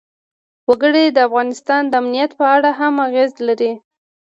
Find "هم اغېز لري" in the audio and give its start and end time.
2.79-3.71